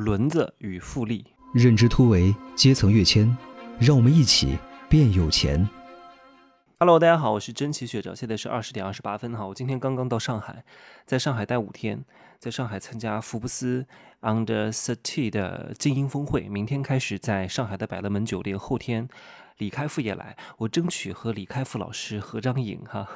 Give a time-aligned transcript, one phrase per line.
[0.00, 3.36] 轮子与复利，认知突围，阶层跃迁，
[3.78, 4.56] 让我们一起
[4.88, 5.68] 变有钱。
[6.78, 9.46] Hello，大家好，我是真奇学长，现在是二十点二十八分哈。
[9.46, 10.64] 我今天刚刚到上海，
[11.04, 12.02] 在上海待五天，
[12.38, 13.86] 在上海参加福布斯
[14.22, 19.06] Under Thirty 的精英峰会，明天开始在上海的百乐门酒店，后天
[19.58, 23.06] 李开复也来，我争取和李开复老师合张影哈。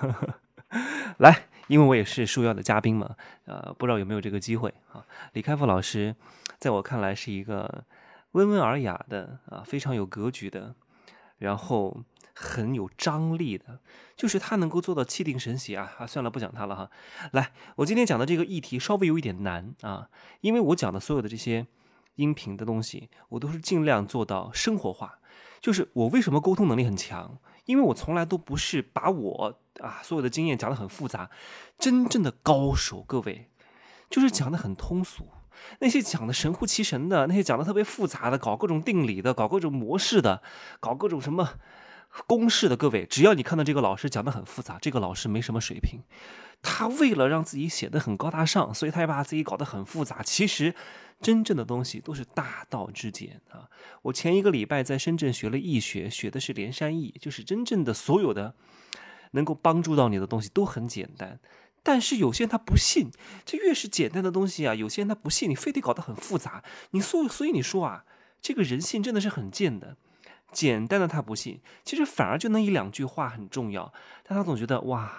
[1.17, 3.17] 来，因为我也是受邀的嘉宾嘛，
[3.47, 5.05] 呃，不知道有没有这个机会啊？
[5.33, 6.15] 李开复老师。
[6.61, 7.85] 在我看来，是一个
[8.33, 10.75] 温文尔雅的啊，非常有格局的，
[11.37, 12.03] 然后
[12.35, 13.81] 很有张力的，
[14.17, 16.07] 就是他能够做到气定神闲啊啊！
[16.07, 16.91] 算了，不讲他了哈。
[17.33, 20.09] 来，我今天讲的这个议题稍微有一点难啊，
[20.41, 21.67] 因为我讲的所有的这些
[22.15, 25.19] 音频的东西，我都是尽量做到生活化。
[25.61, 27.39] 就是我为什么沟通能力很强？
[27.65, 31.31] 因为我从来都不是把我啊所有的经验讲得很复杂，
[31.79, 33.49] 真正的高手，各位
[34.11, 35.29] 就是讲得很通俗。
[35.79, 40.43] 那些讲的神乎其神的，那些讲的特别复杂的，搞各种定理的，搞各种模式的，
[40.81, 41.49] 搞各种什么
[42.27, 46.03] 公式的，各位，只要你看到这个老师讲的很复杂，这个老师没什么水平。
[46.63, 50.23] 他为了让自己显得很高大上，所以他也把自己搞得很复杂。
[50.23, 50.75] 其实，
[51.21, 53.69] 真正的东西都是大道至简啊！
[54.03, 58.55] 我前一个礼拜在深圳学了易学，学的是连山易，就是真正的所有的
[59.33, 61.39] 能够帮助到你的东西都很简单。
[61.83, 63.11] 但是有些人他不信，
[63.45, 66.65] 这越是简单的东西啊，有些人他不信，你非得搞得很复杂。
[66.93, 68.07] 你所所以你说啊，
[68.41, 69.99] 这个人性真的是很贱的，
[70.55, 75.13] 简单的他不信，其实反而就那一两句话很重要，但他总觉得哇，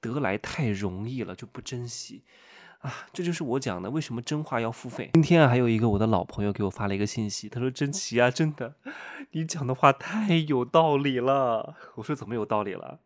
[0.00, 2.22] 得来太容易了，就不珍惜
[2.80, 3.06] 啊。
[3.12, 5.08] 这就是我讲的，为什么真话要付费。
[5.14, 8.74] 今天啊，还有一个我的老朋友给我发了一个信息，他说：“真奇啊，真的，
[9.30, 11.74] 你讲的话太有道理了。
[11.96, 13.00] ”我说：“怎么有道理了？”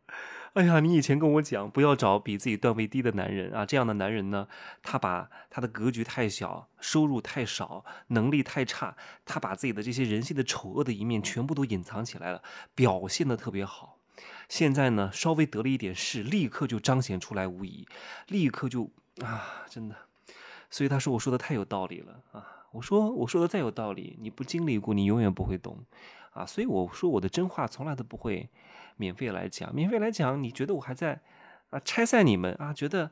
[0.57, 4.49] 哎呀，你以前跟我讲不要找比自己段位低的男人啊，这样的男人呢，
[4.83, 12.43] 他把他的格局太小，收入太少，能力太差，他把自己的这些人性的丑恶的一面全部都隐藏起来了，
[12.75, 13.99] 表现的特别好。
[14.49, 17.87] 现在呢，稍微得了一点势，立刻就彰显出来无疑，
[18.29, 18.91] 立刻就
[19.23, 19.95] 啊，真的。
[20.71, 25.79] 所以他说我说的太有道理了啊，我说我说的再有道理，你不经历过，你永远不会懂
[26.33, 26.45] 啊。
[26.45, 28.49] 所以我说我的真话从来都不会。
[28.99, 31.21] 免费来讲，免费来讲，你觉得我还在
[31.69, 32.73] 啊拆散你们啊？
[32.73, 33.11] 觉得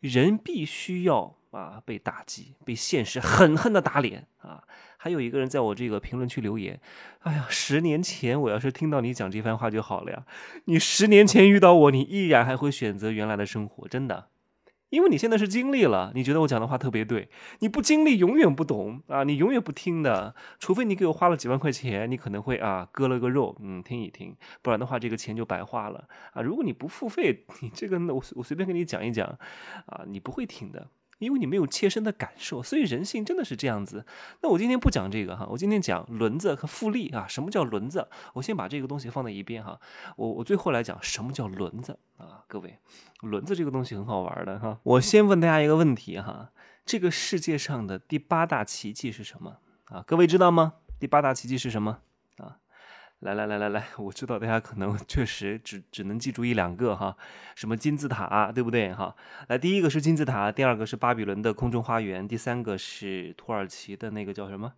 [0.00, 4.64] 人必须要啊被打击，被现实狠狠的打脸啊！
[4.96, 6.80] 还有一个人在我这个评论区留言，
[7.20, 10.26] 哎呀，十年前我要是听到你讲这番话就好了呀！
[10.64, 14.30] 你十年前遇到我，你依然还会选择原来的生活，真的。
[14.94, 17.28] 因为你现在是经历了，你觉得我讲的话特别对，
[17.58, 26.40] 你不经历永远不懂啊，你永远不听的，除非你给我花了几万块钱，你可能会啊割了个肉，嗯，听一听，不然的话这个钱就白花了啊。
[26.40, 29.26] 如果你不付费， 你这个我我随便跟你讲一讲
[29.86, 30.88] 啊，你不会听的。
[31.18, 34.04] 因为你没有切身的感受，所以人性真的是这样子。
[34.42, 37.26] 那我今天不讲这个哈，我今天讲轮子和复利啊。
[37.28, 38.08] 什么叫轮子？
[38.34, 39.80] 我先把这个东西放在一边哈。
[40.16, 42.44] 我我最后来讲什么叫轮子啊？
[42.46, 42.78] 各位，
[43.22, 44.78] 轮子这个东西很好玩的哈。
[44.82, 46.50] 我先问大家一个问题哈：
[46.84, 50.04] 这个世界上的第八大奇迹是什么啊？
[50.06, 50.74] 各位知道吗？
[50.98, 51.98] 第八大奇迹是什么？
[53.24, 57.16] 来来来来来，我知道大家可能 确实只只能记住一两个哈，
[57.54, 59.16] 什么金字塔，对不对哈？
[59.48, 64.74] 来，第一个是金字塔，第二个是巴比伦的空中花园，第三个是土耳其的那个叫什么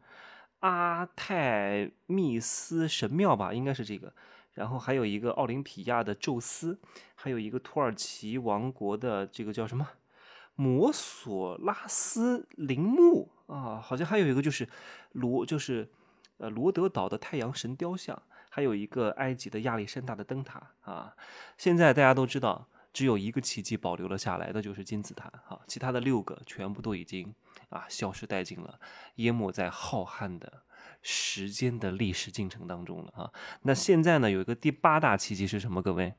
[0.61, 4.13] 阿泰密斯神庙吧，应该是这个。
[4.55, 6.79] 然后还有一个奥林匹亚的宙斯，
[7.17, 9.89] 还有一个土耳其王国的这个叫什么
[10.55, 14.69] 摩索拉斯陵墓啊，好像还有一个就是
[15.15, 15.91] 罗，就是
[16.39, 18.23] 呃罗德岛的太阳神雕像。
[18.57, 21.15] 还有一个埃及的亚历山大的灯塔啊，
[21.59, 27.35] 现在大家都知道，只有一个奇迹保留了下来，那就是金字塔啊，其他的六个全部都已经
[27.69, 28.81] 啊消失殆尽了，
[29.17, 30.63] 淹没在浩瀚的
[31.03, 33.31] 时间的历史进程当中了啊。
[33.61, 35.83] 那现在呢，有一个第八大奇迹是什么？
[35.83, 36.15] 各位？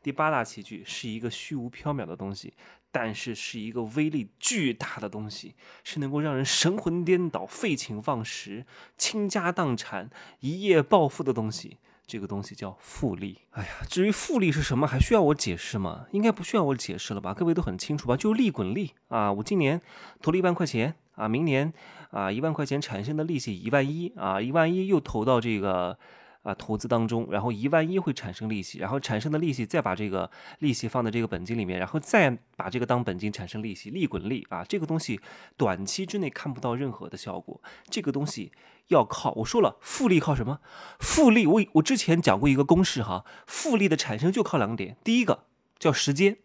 [0.00, 2.54] 第八大奇迹是一个虚无缥缈的东西，
[2.92, 8.64] 但是是一个威力巨大的东西，是能够让人神魂颠倒、废寝忘食、
[8.96, 10.08] 倾家荡产、
[10.38, 11.78] 一夜暴富的东西。
[12.08, 13.38] 这个东西叫复利。
[13.50, 16.06] 哎呀，至于复利是什么，还需要我解释吗？
[16.10, 17.34] 应该不需要我解释了吧？
[17.34, 18.16] 各位都很清楚吧？
[18.16, 19.30] 就利滚利啊！
[19.30, 19.80] 我今年
[20.22, 21.72] 投了一万块钱啊，明年
[22.10, 25.98] 啊一万块钱产生的利息一万一啊，一万一又投到这个。
[26.48, 30.30] 啊，投资当中，然后一万一会产生利息，然后产生的利息再把这个
[30.60, 34.64] 利息放在这个本金里面，然后再把这个当本金产生利息，利滚利啊！
[34.64, 35.20] 这个东西
[35.58, 37.60] 短期之内看不到任何的效果，
[37.90, 38.50] 这个东西
[38.86, 40.60] 要靠我说了，复利靠什么？
[40.98, 45.44] 复利我我之前讲过一个公式哈，复利的产生就靠两点，第一个
[45.78, 46.38] 叫时间，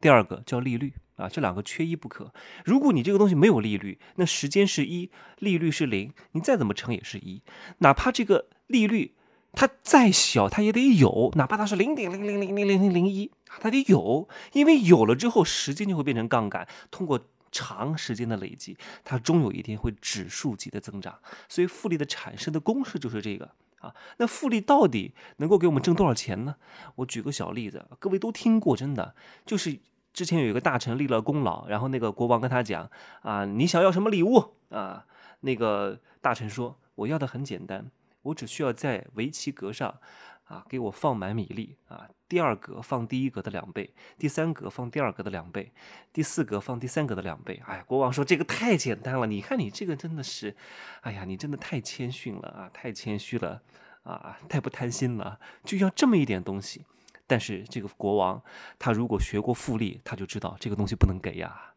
[0.00, 2.32] 第二个叫利率啊，这两个缺一不可。
[2.64, 5.10] 如果你这个东西没有利率，那时间是一，
[5.40, 7.42] 利率是零，你再怎么乘也是一。
[7.78, 9.16] 哪怕这个利率
[9.52, 21.18] 它再小，它也得有，哪怕它是零点零零零零零零零一，它得有，因为有了之后，时间就会变成杠杆，通过长时间的累积，它终有一天会指数级的增长。
[21.48, 23.50] 所以复利的产生的公式就是这个
[23.80, 23.94] 啊。
[24.18, 26.56] 那复利到底能够给我们挣多少钱呢？
[26.96, 29.14] 我举个小例子，各位都听过，真的
[29.44, 29.78] 就是。
[30.14, 32.90] 之前有一个大臣立了功劳，然后那个国王跟他讲
[33.20, 35.06] 啊，你想要什么礼物啊？
[35.40, 37.88] 那个大臣说，我要的很简单，
[38.22, 39.98] 我只需要在围棋格上
[40.44, 45.72] 啊，给我放满米粒啊，第二格放第一格的两倍，第三格放第二格的两倍，
[46.12, 47.62] 第四格放第三格的两倍。
[47.66, 50.56] 哎，国王说这个太简单了，你看你这个真的是，
[51.02, 53.60] 哎呀，你真的太谦逊了啊，太谦虚了
[54.02, 56.84] 啊，太不贪心了，就要这么一点东西。
[57.26, 58.42] 但是这个国王，
[58.78, 61.74] 他如果学过复利，他就知道这个东西不能给呀。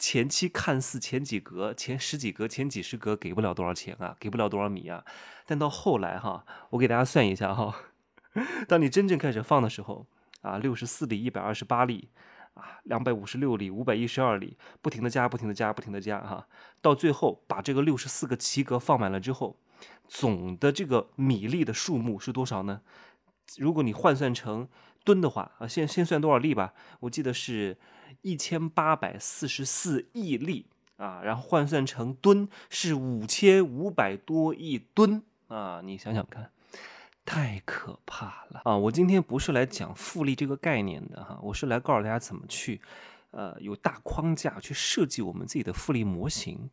[0.00, 5.04] 前期看似前几格、前十几格、前几十格给不了多少钱啊，给不了多少米啊。
[5.46, 7.76] 但到后来哈，我给大家算一下哈，
[8.66, 10.06] 当你真正开始放的时候
[10.40, 12.08] 啊，六十四粒、一百二十八粒
[12.54, 16.48] 啊，两百五十六粒、五百一十二粒，不停的加、不停的加、不停的加哈，
[16.80, 19.58] 到最后把这个六十四个棋格放满了之后，
[20.08, 22.80] 总的这个米粒的数目是多少呢？
[23.58, 24.66] 如果你换算成
[25.04, 26.72] 吨的话啊，先先算多少粒吧？
[27.00, 27.76] 我记得是
[28.22, 35.80] 一千八百四十四亿粒啊，然后换算成吨是五千五百多亿吨啊！
[35.84, 36.50] 你想想看，
[37.24, 38.76] 太可怕了啊！
[38.76, 42.80] 我今天不是来讲复利这个概念的哈，我是来告诉大家怎么去
[43.30, 46.68] 呃有大框架去设计我们自己的复利模型。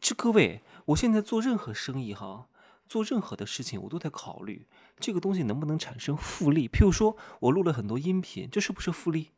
[0.00, 2.46] 这各位，我现在做任何生意哈。
[2.88, 4.66] 做任何的事情，我都在考虑
[4.98, 6.66] 这个东西能不能产生复利。
[6.66, 9.28] 譬如说，我录了很多音频，这是不是复利？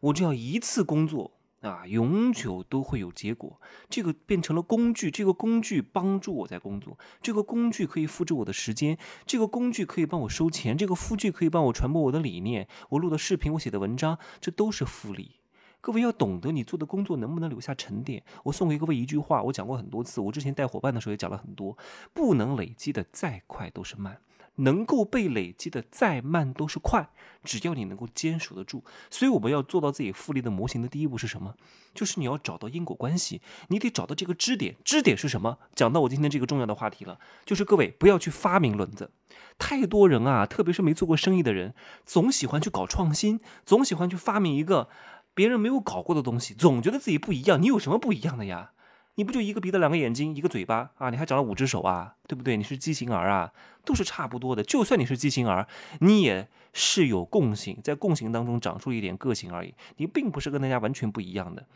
[0.00, 1.32] 我只要一次工作
[1.62, 3.60] 啊，永久都会有结果。
[3.88, 12.68] 这个变成了工具，这个工具帮助我在工作，这个工具可以复制我的时间，这个工具可以帮我收钱，这个工具可以帮我传播我的理念。
[12.90, 15.36] 我录的视频，我写的文章，这都是复利。
[15.80, 18.24] 各位要懂得你做的工作能不能留下沉淀。
[18.42, 21.78] 我送给各位一句话，我讲过很多次，我之前带伙伴的时候也讲了很多。
[22.12, 24.20] 不能累积的再快都是慢，
[24.56, 27.08] 能够被累积的再慢都是快。
[27.44, 31.54] 只要你能够坚守得住，所以我们要做到自己复利的模型的第一步是什么？
[31.94, 34.74] 就是你要找到因果关系，你得找到这个支点。
[34.84, 35.58] 支点是什么？
[35.74, 39.12] 讲到我今天这个重要的话题了，就是各位不要去发明轮子。
[39.58, 41.74] 太多人啊，特别是没做过生意的人，
[42.04, 44.88] 总喜欢去搞创新，总喜欢去发明一个。
[45.32, 47.60] 别人没有搞过的东西，总觉得自己不一样。
[47.60, 48.72] 你有什么不一样的呀？
[49.16, 51.08] 你不就一个鼻子、两个眼睛、一个嘴巴啊？
[51.08, 52.16] 你还长了五只手啊？
[52.28, 52.56] 对不对？
[52.56, 53.50] 你是畸形儿啊？
[53.82, 54.62] 都是差不多的。
[54.62, 55.66] 就算你是畸形儿，
[56.00, 59.74] 你也是有共性，在共性当中长出一点个性而已。
[59.96, 61.66] 你并不是跟大家完全不一样的。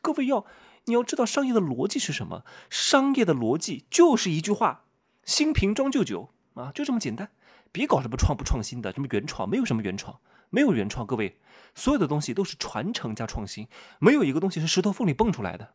[0.00, 0.46] 各位要，
[0.84, 2.44] 你要知道商业的逻辑是什么？
[2.70, 4.84] 商业的逻辑就是一句话：
[5.24, 7.30] 新瓶装旧酒啊，就这么简单。
[7.72, 10.20] 别搞什么创不创新的，什么原创，没有什么原创。
[10.50, 11.36] 没有原创，各位，
[11.74, 13.66] 所有的东西都是传承加创新，
[13.98, 15.72] 没有一个东西是石头缝里蹦出来的，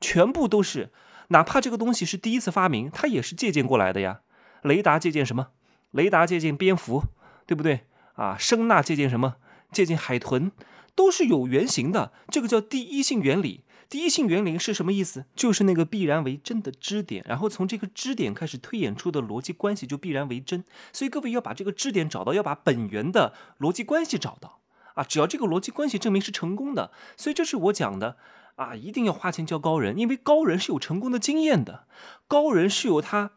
[0.00, 0.90] 全部都是，
[1.28, 4.20] 哪怕这个东西是第一次发明，它也是借鉴过来的呀。
[4.62, 5.48] 雷达借鉴什么？
[5.90, 7.04] 雷达借鉴蝙蝠，
[7.46, 7.80] 对不对？
[8.14, 9.36] 啊，声呐借鉴什么？
[9.72, 10.52] 借鉴海豚，
[10.94, 13.64] 都是有原型的，这个叫第一性原理。
[13.88, 15.24] 第一性原理是什么意思？
[15.34, 20.64] 就是那个必然为真的支点，然后从这个支点开始推演出的逻辑关系就必然为真。
[20.92, 24.60] 所以各位要把这个支点找到，要把本源的逻辑关系找到
[24.94, 25.02] 啊！
[25.02, 28.16] 只要这个逻辑关系证明是成功的，所以这是我讲的
[28.60, 28.74] 啊！
[28.76, 31.86] 一定要花钱教高人，因为高人是有成功的经验的，
[32.28, 33.30] 高人是有他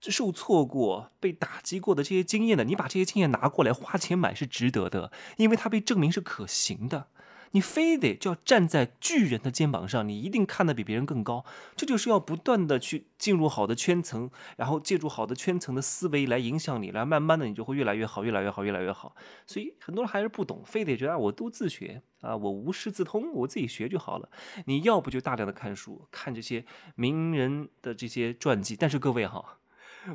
[0.00, 2.64] 受挫过、被打击过的这些经验的。
[2.64, 7.08] 你把这些经验拿过来花钱买是值得的，因为他被证明是可行的。
[7.52, 11.44] 你非得就要站在巨人的肩膀上，你一定看得比别人更高。
[11.74, 19.16] 这就是要不断的去进入好的圈层，然后借助好的圈层的思维来影响你，来慢慢的你就会越来越好，越来越好，越来越好。
[19.46, 24.28] 所以很多人还是不懂，非得觉得我都自学啊，我无师自通，我自己学就好了。
[24.66, 26.64] 你要不就大量的看书，看这些
[26.94, 28.76] 名人的这些传记。
[28.76, 29.58] 但是各位哈，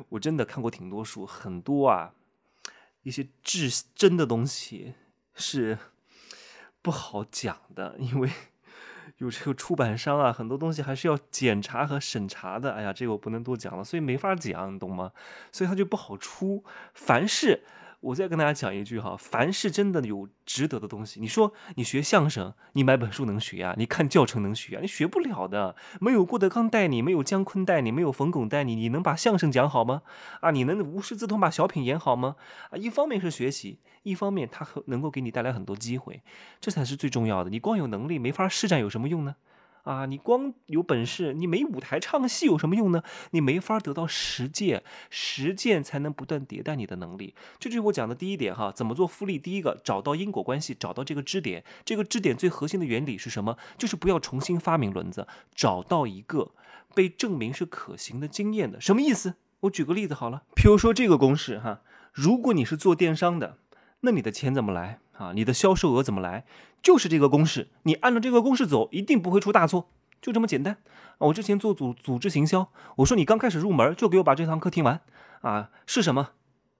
[0.08, 2.14] 我真的看过挺多书，很多啊，
[3.02, 4.94] 一些至真的东西
[5.34, 5.76] 是。
[6.86, 8.30] 不好讲的， 因为
[9.18, 12.70] 有这个出版商啊，很多东西还是要检查和审查的。
[12.70, 15.10] 哎呀，这个我不能多讲了，所以没法讲，你懂吗？
[15.50, 16.62] 所以它就不好出。
[16.94, 17.64] 凡是
[18.06, 23.74] 我再跟大家讲一句哈，凡是真的有值得的东西，你说你学相声，你买本书能学啊？
[23.76, 24.80] 你看教程能学啊？
[24.80, 25.74] 你学不了的。
[26.00, 30.02] 没有郭德纲带你，没有姜昆带你，没有冯巩带你，你能把相声讲好吗？
[30.40, 32.36] 啊，你能无师自通把小品演好吗？
[32.70, 36.22] 啊，一方面是学习，一方面它能够给你带来很多机会，
[36.60, 37.50] 这才是最重要的。
[37.50, 39.34] 你光有能力没法施展，有什么用呢？
[39.86, 43.04] 啊，你光有本事，你没舞台唱戏有什么用呢？
[43.30, 47.36] 你没法得到实践，实践才能不断迭代你的能力。
[47.60, 49.38] 这就是我讲的第一点哈，怎么做复利？
[49.38, 51.64] 第一个，找到因果关系，找到这个支点。
[51.84, 53.56] 这个支点最核心的原理是什么？
[53.78, 56.50] 就是不要重新发明轮子，找到一个
[56.92, 58.80] 被证明是可行的经验的。
[58.80, 59.36] 什么意思？
[59.60, 63.58] 我举个例子好了，譬如说这个公式哈，如果你是做电商的，
[64.00, 64.98] 那你的钱怎么来？
[65.12, 66.44] 啊，你的销售额怎么来？
[66.82, 69.88] 就是这个公式，你按照这个公式走，一定不会出大错，
[70.20, 70.76] 就这么简单。
[71.18, 75.00] 我之前做组组织行销，我说你刚开始入门，就给我把这堂课听完。
[75.40, 76.30] 啊，是什么？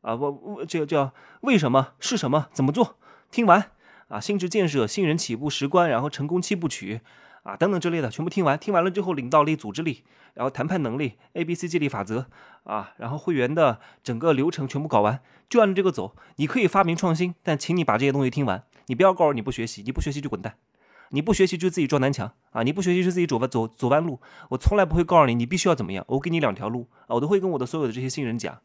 [0.03, 1.95] 啊，我我这叫为什么？
[1.99, 2.49] 是什么？
[2.53, 2.99] 怎么做？
[3.31, 3.71] 听完。
[4.09, 7.01] 啊，心智建设、新人起步十关，然后成功七部曲。
[7.47, 8.59] 啊，等等之类的，全部听完。
[8.59, 10.03] 听完了之后，领导力、组织力，
[10.35, 12.27] 然后谈判能力，A、B、C 激励法则，
[12.65, 16.17] 啊，然后会员的整个流程全部搞完，就按照这个走。
[16.37, 18.65] 你可以发明创新，但请你把这些东西听完。
[18.87, 20.57] 你不要告诉你不学习，你不学习就滚蛋。
[21.11, 22.65] 你不学习就自己撞南墙啊！
[22.65, 24.21] 你不学习就自己走弯走走弯路。
[24.49, 26.05] 我从来不会告诉你你必须要怎么样。
[26.09, 28.59] 我给你两条路啊，我都会跟我的所有的这些新人讲。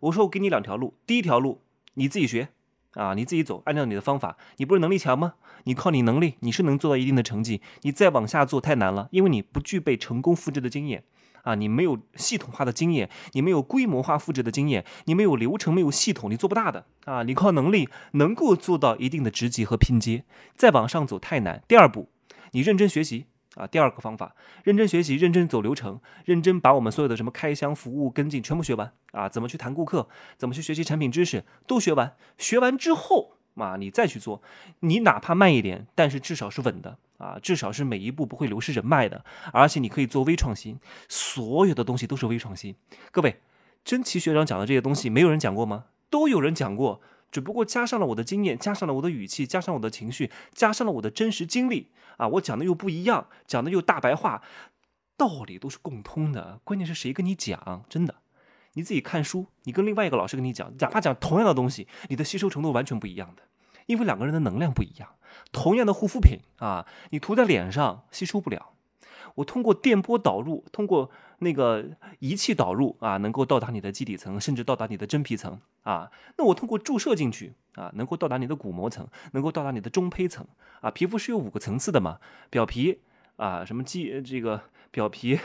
[0.00, 1.60] 我说我给你两条路，第一条路
[1.92, 2.48] 你自己学。
[2.94, 5.34] 啊，你自己走，按照你的方法，你不是能力强吗？
[5.64, 7.60] 你靠你能力，你是能做到一定的成绩。
[7.82, 11.04] 你再往下做太难了，因为你不具备成功复制的经验
[11.42, 17.22] 啊，你没有系统化的经验，你没有规模化复制的经验，你没有流程，没有系统，你做不大的啊。
[17.22, 20.24] 你靠能力能够做到一定的职级和拼接，
[20.54, 21.62] 再往上走太难。
[21.66, 22.08] 第二步，
[22.52, 23.26] 你认真学习。
[23.54, 24.34] 啊，第二个方法，
[24.64, 32.16] 认真学习，认真走流程，认真把我们所有的什么开箱服务跟进全部学完啊，怎么去谈顾客，怎么去学习产品知识都学完。
[32.36, 34.42] 学完之后啊，你再去做，
[34.80, 42.74] 你哪怕慢一点，但是至少是稳的啊，至少是每一步不会流失人脉的，而且你可以做微创新，所有的东西都是微创新。
[43.12, 43.40] 各位，
[43.84, 45.84] 真奇学长讲的这些东西，没有人讲过吗？
[46.10, 47.00] 都有人讲过。
[47.34, 52.28] 只不过加上了我的经验，加上了我的语气，加上我的情绪，加上了我的真实经历啊！
[52.28, 54.40] 我讲的又不一样，讲的又大白话，
[55.16, 56.60] 道理都是共通的。
[56.62, 57.84] 关键是谁跟你讲？
[57.88, 58.14] 真的，
[58.74, 63.42] 你自己看书，你跟另外一个老师跟你讲，哪怕讲同样的东西，你的吸收程度完全不一样的，
[63.86, 65.08] 因为两个人的能量不一样。
[65.50, 68.70] 同样的护肤品啊，你涂在脸上吸收不了。
[69.34, 71.84] 我通过电波导入，通过那个
[72.18, 76.10] 仪器导入啊，能够到达你的基底层，甚至到达你的真皮层啊。
[76.38, 80.46] 那我通过注射进去啊，能够到达你的骨膜层，能够到达你的中胚层
[80.80, 80.90] 啊。
[80.90, 82.18] 皮肤是有五个层次的嘛，
[82.50, 83.00] 表皮
[83.36, 85.38] 啊，什么肌这个表皮、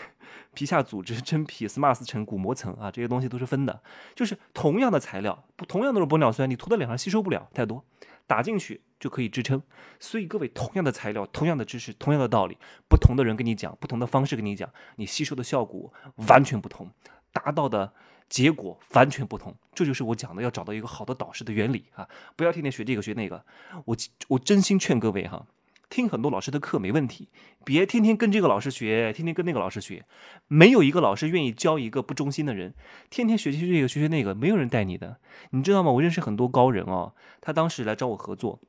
[0.53, 3.81] 皮下组织、真皮、SMART 层、骨膜层啊，这些东西都是分的。
[4.15, 7.83] 就是同样的材料，不同样都是玻尿酸，你涂在脸上吸收不了太多。
[8.29, 9.59] 打进去就可以支撑，
[9.99, 15.91] 所以各位，同样的材料，同样的知识，同样的道理，不同的人跟你讲，不同的方式跟你讲，你吸收的效果
[16.27, 16.91] 完全不同，
[17.33, 17.91] 达到的
[18.29, 19.57] 结果完全不同。
[19.73, 22.07] 这就是我讲的要找到一个好的导师的原理啊！
[22.35, 23.43] 不要天天学这个学那个。
[23.85, 25.47] 我我真心劝各位哈。
[25.89, 27.29] 听很多老师的课没问题，
[27.63, 30.05] 别天天跟这个老师学，天天跟那个老师学，
[30.47, 32.73] 没有一个老师愿意教一个不忠心的人。
[33.09, 35.17] 天天学习这个学学那个，没有人带你的，
[35.51, 35.91] 你知道吗？
[35.91, 38.59] 我认识很多高人哦，他当时来找我合作，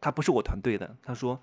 [0.00, 1.40] 他不是我团队的，他说。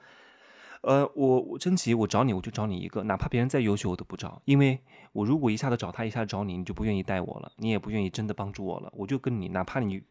[0.83, 4.79] 呃，我我真奇，我找你，我就找你一个，哪怕别人再优秀，我都不找，因为
[5.11, 10.01] 我如果一下子找他，一下子找你，你就不愿意带我了，你也不愿意真的帮助我了，我就跟你，哪怕你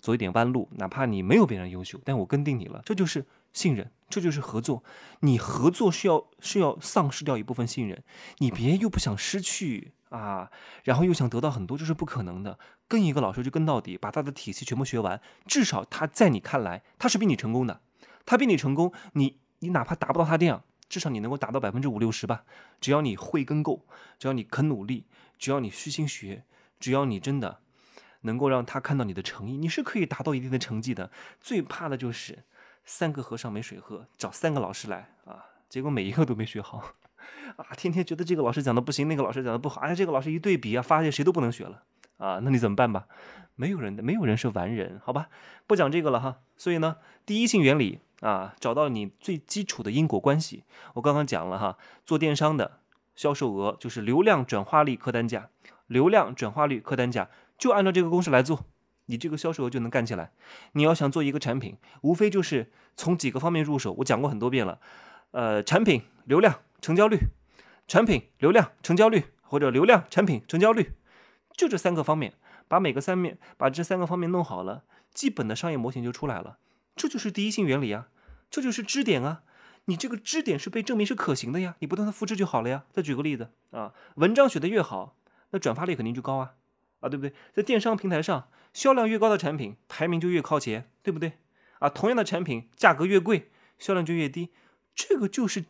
[0.00, 4.84] 走一点弯路，哪怕你没有别人优秀，但我跟定你了，这就是信任，这就是合作。
[5.20, 8.04] 你合作是要是要丧失掉一部分信任，
[8.40, 10.50] 你别又不想失去啊，
[10.82, 12.58] 然后又想得到很多，这是不可能的。
[12.86, 17.80] 跟一个老师就跟到底，把他的体系全部学完，至少他在你看来他是比你成功的，
[18.26, 19.38] 他比你成功，你。
[19.60, 22.44] 你哪怕达不到他这样，至少你能够达到百分之五六十吧。
[22.82, 23.86] 只要你会跟够，
[24.18, 25.06] 只要你肯努力，
[25.38, 26.44] 只要你虚心学，
[26.78, 27.60] 只要你真的
[28.22, 31.10] 能够让他看到你的诚意，你是可以达到一定的成绩的。
[31.40, 32.44] 最怕的就是
[32.84, 36.78] 三个和尚没水喝，找三个老师来啊，结果每一个都没学好
[37.56, 41.82] 啊，天天觉得这个老师讲的不行，那个老师讲的不好，哎，这个老师一对比啊，发现谁都不能学了
[42.18, 43.06] 啊，那你怎么办吧？
[43.56, 45.28] 没有人的，没有人是完人，好吧？
[45.66, 46.38] 不讲这个了哈。
[46.56, 48.00] 所以呢，第一性原理。
[48.20, 50.64] 啊，找到你最基础的因果关系。
[50.94, 51.76] 我刚刚讲了哈，
[52.06, 52.78] 做电商的
[53.14, 55.50] 销售额就是流量转化率客单价，
[55.88, 58.64] 流量转化率客单价就按照这个公式来做，
[59.06, 60.32] 你这个销售额就能干起来。
[60.72, 63.92] 你要想做一个产品，无非就是从几个方面入手。
[63.98, 64.80] 我讲过很多遍了，
[65.32, 67.18] 呃，产品流量成交率，
[67.86, 70.92] 产品流量成交率或者流量产品成交率，
[71.56, 72.34] 就这三个方面，
[72.68, 74.84] 把每个三面把这三个方面弄好了。
[75.12, 76.58] 基本的商业模型就出来了。
[76.96, 78.08] 这就是第一性原理啊，
[78.50, 79.42] 这就是支点啊。
[79.84, 82.84] 你这个支点是被证明是可行的呀，你不断的复制就好了呀。
[82.90, 85.14] 再举个例子啊，文章写的越好，
[85.50, 86.54] 那转发率肯定就高啊，
[87.00, 87.34] 啊，对不对？
[87.52, 91.32] 在电商平台上，销量越高的产品排名就越靠前，对不对？
[91.78, 94.50] 啊，同样的产品价格越贵，销量就越低，
[94.94, 95.64] 这个就是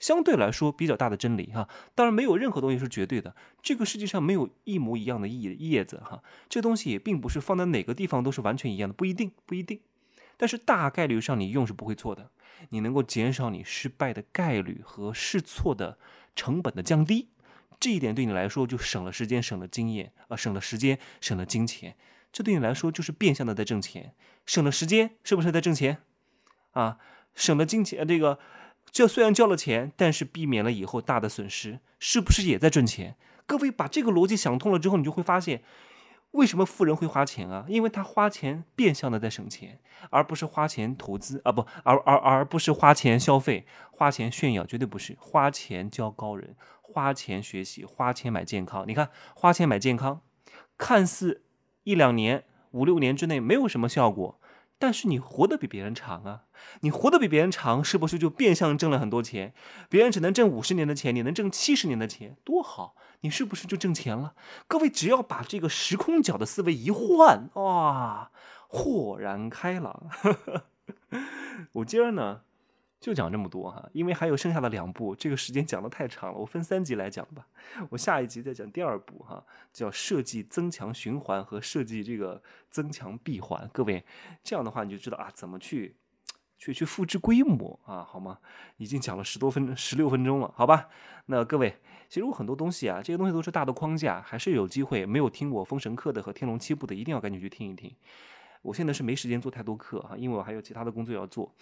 [0.00, 1.68] 相对来说比较大的真理哈。
[1.94, 9.80] 当然，没有任何东西是绝对的，这个世界上没有一模一样的叶叶子哈，这东西也并不是放在哪个地方都是完全一样的，不一定，不一定。
[10.36, 12.30] 但是大概率上你用是不会错的，
[12.70, 15.98] 你能够减少你失败的概率和试错的
[16.36, 17.28] 成本的降低，
[17.80, 21.96] 这一点对你来说就省了时间，省了经验啊，省了时间，省了金钱，
[22.32, 24.14] 这对你来说就是变相的在挣钱，
[24.46, 25.98] 省了时间是不是在挣钱？
[26.72, 26.98] 啊，
[27.34, 28.38] 省了金钱，这个
[28.90, 33.16] 这虽然交了钱，但是避免了以后大的损失，是不是也在挣钱？
[33.46, 35.62] 各位把这个逻辑想通了之后，你就会发现。
[36.32, 37.64] 为什么富人会花钱啊？
[37.68, 39.80] 因为他花钱变相的在省钱，
[40.10, 48.86] 而不是花钱投资啊，不，而而而不是花钱消费、花钱炫耀，绝对不是花钱教高人、花钱学习、花钱买健康。
[48.86, 50.20] 你看，花钱买健康，
[50.76, 51.44] 看似
[51.84, 54.40] 一两年、五六年之内没有什么效果。
[54.80, 56.44] 但是你活得比别人长啊！
[56.82, 59.52] 你活得比别人长，是不是就变相挣了很多钱？
[59.88, 62.94] 别人只能挣五十年的钱，你能挣七十年的钱，多好！
[63.22, 64.34] 你是不是就挣钱了？
[64.68, 68.30] 各位只要把这个时空角的思维一换，哇，
[68.68, 70.08] 豁然开朗！
[71.74, 72.42] 我今儿呢？
[73.00, 77.46] 就讲这么多哈，因为还有剩下的两部，这个时间讲的太长了，我分三集来讲吧。
[77.90, 83.70] 我下一集再讲第二部哈，叫设计增强循环和设计这个增强闭环。
[83.72, 84.04] 各位，
[84.42, 85.94] 这样的话你就知道啊，怎么去
[86.58, 88.38] 去去复制规模啊，好吗？
[88.78, 90.88] 已经讲了十多分十六分钟了，好吧？
[91.26, 91.78] 那各位，
[92.08, 97.94] 其实我很多东西啊，这些东西都是大的框架，还是有机会没有听过封神课的和天龙七部的，一定要赶紧去听一听。
[98.62, 101.54] 我现在是没时间做太多课哈，因为我还有其他的工作要做。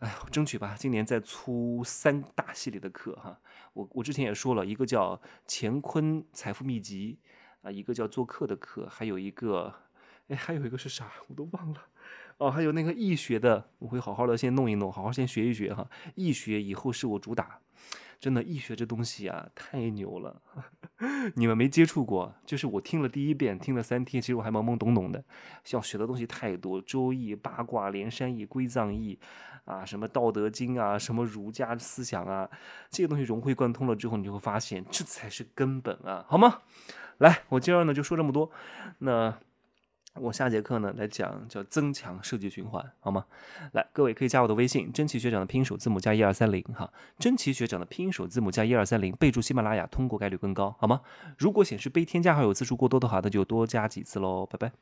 [0.00, 3.38] 哎，争取吧，今年再出三大系列的课哈。
[3.72, 7.18] 我我之前也说了一个叫乾坤财富秘籍
[7.62, 9.72] 啊，一个叫做客的课，还有一个，
[10.28, 11.10] 哎，还有一个是啥？
[11.28, 11.80] 我都忘了。
[12.38, 15.88] 哦，还有那个易学的，我会好好的先弄一弄，好好先学一学哈。
[16.16, 17.60] 易学以后是我主打。
[18.24, 20.40] 真的易学这东西啊，太牛了！
[21.36, 25.22] 你们没接触过，就是我听了第一遍，听了三天，其实我还懵懵懂懂的。
[25.72, 29.14] 要学的东西太多，《周易》《八卦》《连山易》《归藏易》
[29.70, 32.48] 啊，什么《道德经》啊，什么儒家思想啊，
[32.88, 36.62] 这些东西融会贯通了之后，你就会发现这才是根本啊，好吗？
[37.18, 38.50] 来，我今儿呢就说这么多，
[39.00, 39.38] 那。
[40.20, 43.26] 我下节课呢来讲叫增强设计循环，好吗？
[43.72, 51.00] 来，各位可以加我的微信，真奇学长的拼音首字母加一二三零哈，真奇学长的拼音首字母加一二三零，备注喜马拉雅，通过概率更高，好吗？
[51.36, 54.72] 如果显示被添加好友次数过多的话，那就多加几次喽，拜拜。